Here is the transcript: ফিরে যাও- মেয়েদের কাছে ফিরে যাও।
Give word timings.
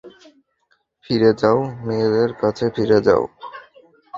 ফিরে 1.05 1.31
যাও- 1.41 1.59
মেয়েদের 1.85 2.29
কাছে 2.41 2.65
ফিরে 2.75 2.99
যাও। 3.07 3.23